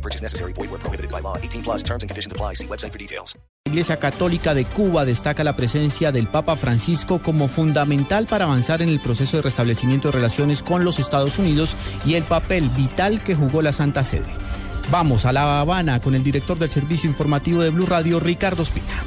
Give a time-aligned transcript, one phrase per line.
[0.00, 0.54] No purchase necessary.
[0.54, 1.36] Void where prohibited by law.
[1.36, 2.54] 18 plus terms and conditions apply.
[2.54, 3.38] See website for details.
[3.66, 8.80] La Iglesia Católica de Cuba destaca la presencia del Papa Francisco como fundamental para avanzar
[8.80, 13.22] en el proceso de restablecimiento de relaciones con los Estados Unidos y el papel vital
[13.22, 14.32] que jugó la Santa Sede.
[14.90, 19.04] Vamos a La Habana con el director del servicio informativo de Blue Radio, Ricardo Espina.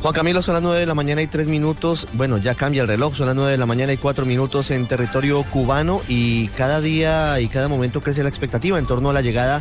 [0.00, 2.06] Juan Camilo, son las 9 de la mañana y 3 minutos.
[2.12, 4.86] Bueno, ya cambia el reloj, son las 9 de la mañana y 4 minutos en
[4.86, 9.22] territorio cubano y cada día y cada momento crece la expectativa en torno a la
[9.22, 9.60] llegada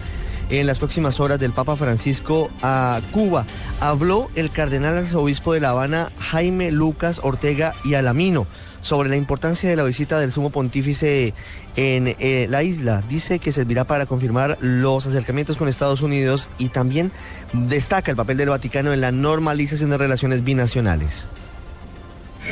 [0.49, 3.45] en las próximas horas del Papa Francisco a Cuba.
[3.79, 8.47] Habló el cardenal arzobispo de La Habana, Jaime Lucas Ortega y Alamino,
[8.81, 11.33] sobre la importancia de la visita del sumo pontífice
[11.75, 13.03] en eh, la isla.
[13.07, 17.11] Dice que servirá para confirmar los acercamientos con Estados Unidos y también
[17.53, 21.27] destaca el papel del Vaticano en la normalización de relaciones binacionales.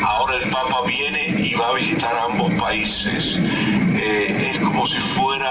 [0.02, 3.38] Ahora el Papa viene y va a visitar ambos países.
[3.38, 5.45] Eh, es como si fuera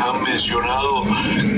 [0.00, 1.04] han mencionado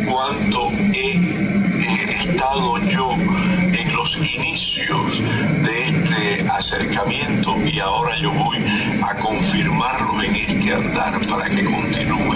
[0.06, 5.22] cuánto he eh, estado yo en los inicios
[5.62, 8.59] de este acercamiento y ahora yo voy
[9.03, 12.28] a confirmarlo en este andar para que continúe.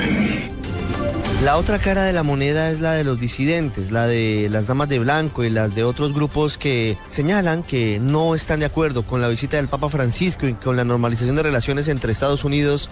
[1.43, 4.89] La otra cara de la moneda es la de los disidentes, la de las damas
[4.89, 9.21] de blanco y las de otros grupos que señalan que no están de acuerdo con
[9.21, 12.89] la visita del Papa Francisco y con la normalización de relaciones entre Estados Unidos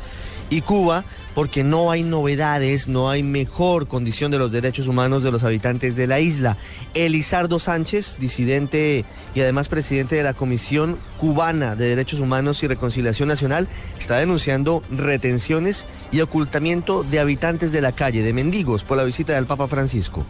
[0.50, 5.30] y Cuba porque no hay novedades, no hay mejor condición de los derechos humanos de
[5.30, 6.56] los habitantes de la isla.
[6.94, 13.28] Elizardo Sánchez, disidente y además presidente de la Comisión Cubana de Derechos Humanos y Reconciliación
[13.28, 19.04] Nacional, está denunciando retenciones y ocultamiento de habitantes de la calle, de mendigos, por la
[19.04, 20.24] visita del Papa Francisco.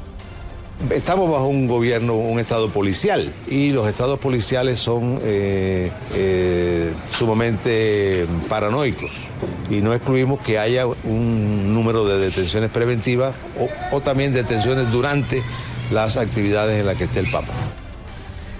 [0.91, 8.27] Estamos bajo un gobierno, un estado policial, y los estados policiales son eh, eh, sumamente
[8.49, 9.29] paranoicos.
[9.69, 15.45] Y no excluimos que haya un número de detenciones preventivas o, o también detenciones durante
[15.93, 17.53] las actividades en las que esté el Papa.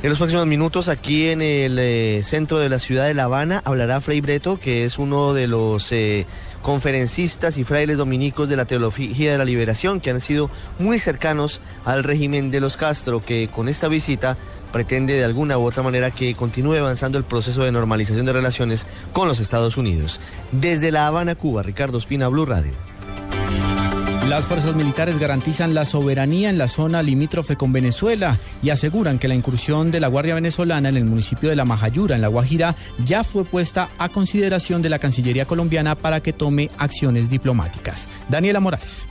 [0.03, 3.61] En los próximos minutos, aquí en el eh, centro de la ciudad de La Habana,
[3.65, 6.27] hablará Frei Breto, que es uno de los eh,
[6.63, 11.61] conferencistas y frailes dominicos de la Teología de la Liberación, que han sido muy cercanos
[11.85, 14.37] al régimen de los Castro, que con esta visita
[14.73, 18.87] pretende de alguna u otra manera que continúe avanzando el proceso de normalización de relaciones
[19.13, 20.21] con los Estados Unidos.
[20.53, 22.90] Desde La Habana, Cuba, Ricardo Espina, Blue Radio.
[24.31, 29.27] Las fuerzas militares garantizan la soberanía en la zona limítrofe con Venezuela y aseguran que
[29.27, 32.77] la incursión de la Guardia Venezolana en el municipio de La Majayura, en La Guajira,
[33.05, 38.09] ya fue puesta a consideración de la Cancillería colombiana para que tome acciones diplomáticas.
[38.29, 39.09] Daniela Morales.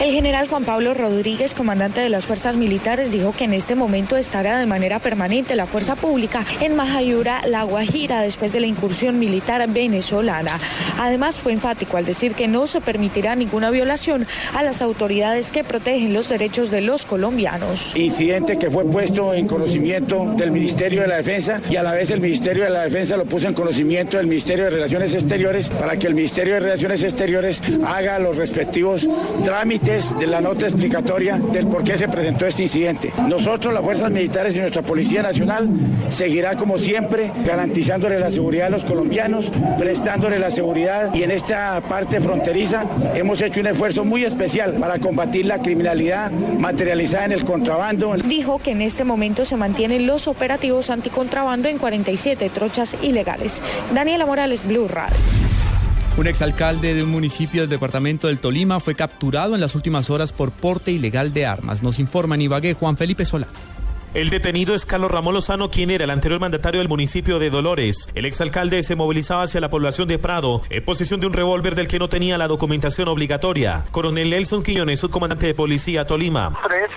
[0.00, 4.16] El general Juan Pablo Rodríguez, comandante de las fuerzas militares, dijo que en este momento
[4.16, 9.18] estará de manera permanente la fuerza pública en Majayura, La Guajira, después de la incursión
[9.18, 10.60] militar venezolana.
[11.00, 15.64] Además, fue enfático al decir que no se permitirá ninguna violación a las autoridades que
[15.64, 17.96] protegen los derechos de los colombianos.
[17.96, 22.12] Incidente que fue puesto en conocimiento del Ministerio de la Defensa y a la vez
[22.12, 25.98] el Ministerio de la Defensa lo puso en conocimiento del Ministerio de Relaciones Exteriores para
[25.98, 29.04] que el Ministerio de Relaciones Exteriores haga los respectivos
[29.42, 33.10] trámites de la nota explicatoria del por qué se presentó este incidente.
[33.26, 35.66] Nosotros, las fuerzas militares y nuestra Policía Nacional,
[36.10, 41.80] seguirá como siempre garantizándole la seguridad a los colombianos, prestándole la seguridad y en esta
[41.88, 42.84] parte fronteriza
[43.14, 48.14] hemos hecho un esfuerzo muy especial para combatir la criminalidad materializada en el contrabando.
[48.26, 53.62] Dijo que en este momento se mantienen los operativos anticontrabando en 47 trochas ilegales.
[53.94, 55.16] Daniela Morales, Blue Radio.
[56.18, 60.32] Un exalcalde de un municipio del departamento del Tolima fue capturado en las últimas horas
[60.32, 61.80] por porte ilegal de armas.
[61.80, 63.52] Nos informa en Ibagué Juan Felipe Solano.
[64.14, 68.08] El detenido es Carlos Ramón Lozano, quien era el anterior mandatario del municipio de Dolores.
[68.16, 71.86] El exalcalde se movilizaba hacia la población de Prado en posesión de un revólver del
[71.86, 73.84] que no tenía la documentación obligatoria.
[73.92, 76.58] Coronel Nelson Quiñones, subcomandante de policía Tolima.
[76.66, 76.88] Tres,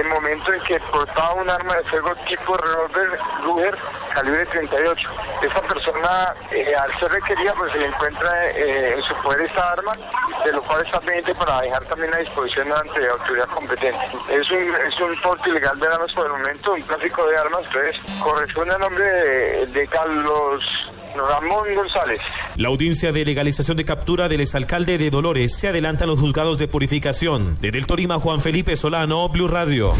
[0.00, 3.76] el momento en que portaba un arma de fuego tipo revólver Ruger
[4.14, 5.08] calibre 38.
[5.42, 9.72] Esta persona, eh, al ser requerida, pues se le encuentra eh, en su poder esta
[9.72, 9.96] arma,
[10.44, 14.00] de lo cual está pendiente para dejar también a disposición ante la autoridad competente.
[14.30, 17.96] Es un, es porte ilegal de armas por el momento, un tráfico de armas, entonces
[18.22, 19.04] corresponde al nombre
[19.66, 20.79] de Carlos
[21.14, 22.20] Ramón González.
[22.56, 26.58] La audiencia de legalización de captura del exalcalde de Dolores se adelanta en los juzgados
[26.58, 27.58] de purificación.
[27.60, 29.94] Desde el Torima, Juan Felipe Solano, Blue Radio.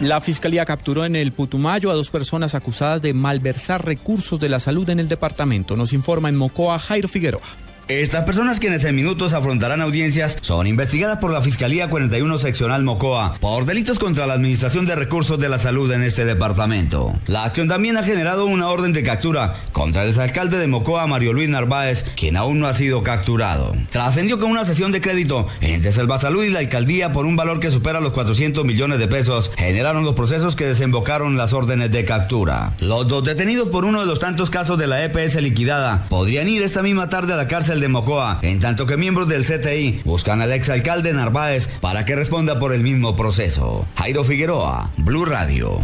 [0.00, 4.60] La fiscalía capturó en el Putumayo a dos personas acusadas de malversar recursos de la
[4.60, 5.74] salud en el departamento.
[5.74, 7.65] Nos informa en Mocoa Jairo Figueroa.
[7.88, 13.36] Estas personas quienes en minutos afrontarán audiencias son investigadas por la Fiscalía 41 Seccional Mocoa
[13.38, 17.14] por delitos contra la Administración de Recursos de la Salud en este departamento.
[17.28, 21.32] La acción también ha generado una orden de captura contra el exalcalde de Mocoa, Mario
[21.32, 23.72] Luis Narváez, quien aún no ha sido capturado.
[23.88, 27.70] Trascendió que una sesión de crédito entre Salud y la alcaldía por un valor que
[27.70, 32.74] supera los 400 millones de pesos generaron los procesos que desembocaron las órdenes de captura.
[32.80, 36.62] Los dos detenidos por uno de los tantos casos de la EPS liquidada podrían ir
[36.62, 40.40] esta misma tarde a la cárcel de Mocoa, en tanto que miembros del CTI buscan
[40.40, 43.86] al exalcalde Narváez para que responda por el mismo proceso.
[43.96, 45.78] Jairo Figueroa, Blue Radio.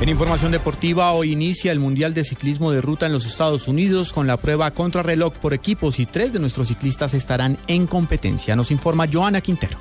[0.00, 4.12] En información deportiva, hoy inicia el Mundial de Ciclismo de Ruta en los Estados Unidos
[4.12, 8.56] con la prueba contrarreloj por equipos y tres de nuestros ciclistas estarán en competencia.
[8.56, 9.78] Nos informa Joana Quintero.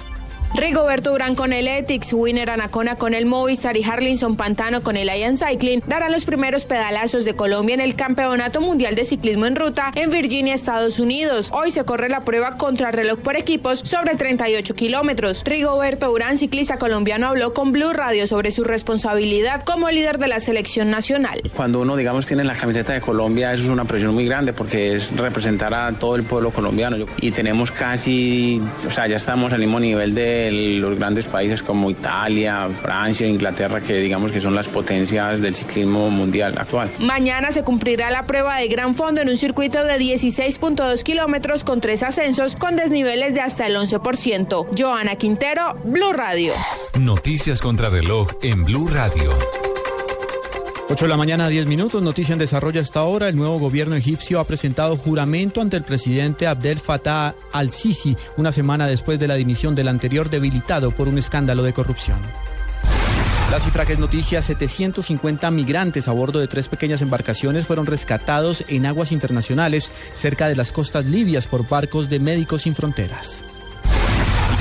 [0.53, 5.07] Rigoberto Urán con el Ethics, Winner Anacona con el Movistar y Harlinson Pantano con el
[5.07, 9.56] Ian Cycling darán los primeros pedalazos de Colombia en el Campeonato Mundial de Ciclismo en
[9.56, 11.51] Ruta en Virginia, Estados Unidos.
[11.53, 15.44] Hoy se corre la prueba contra reloj por equipos sobre 38 kilómetros.
[15.45, 20.42] Rigoberto Urán, ciclista colombiano, habló con Blue Radio sobre su responsabilidad como líder de la
[20.42, 21.42] selección nacional.
[21.56, 24.98] Cuando uno, digamos, tiene la camiseta de Colombia, eso es una presión muy grande porque
[24.98, 26.98] es representar a todo el pueblo colombiano.
[27.18, 31.89] Y tenemos casi, o sea, ya estamos al mismo nivel de los grandes países como
[31.89, 36.89] Italia, Francia, Inglaterra, que digamos que son las potencias del ciclismo mundial actual.
[36.99, 41.81] Mañana se cumplirá la prueba de gran fondo en un circuito de 16.2 kilómetros con
[41.81, 44.67] tres ascensos con desniveles de hasta el 11%.
[44.77, 46.53] Joana Quintero, Blue Radio.
[46.99, 49.31] Noticias contra reloj en Blue Radio.
[50.91, 52.03] 8 de la mañana, 10 minutos.
[52.03, 53.29] Noticia en desarrollo hasta ahora.
[53.29, 58.88] El nuevo gobierno egipcio ha presentado juramento ante el presidente Abdel Fattah al-Sisi una semana
[58.88, 62.17] después de la dimisión del anterior debilitado por un escándalo de corrupción.
[63.49, 68.65] La cifra que es noticia, 750 migrantes a bordo de tres pequeñas embarcaciones fueron rescatados
[68.67, 73.45] en aguas internacionales cerca de las costas libias por barcos de Médicos Sin Fronteras.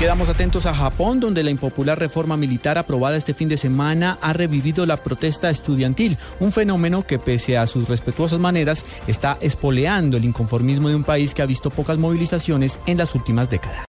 [0.01, 4.33] Quedamos atentos a Japón, donde la impopular reforma militar aprobada este fin de semana ha
[4.33, 10.25] revivido la protesta estudiantil, un fenómeno que pese a sus respetuosas maneras está espoleando el
[10.25, 13.85] inconformismo de un país que ha visto pocas movilizaciones en las últimas décadas.